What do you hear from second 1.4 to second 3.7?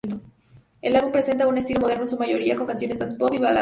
un estilo moderno en su mayoría con canciones Dance-Pop y baladas.